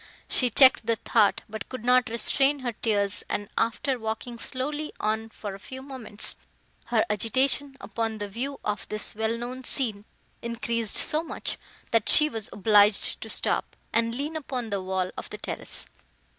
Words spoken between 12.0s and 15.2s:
she was obliged to stop, and lean upon the wall